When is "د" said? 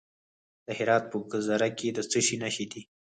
0.65-0.67, 1.95-1.99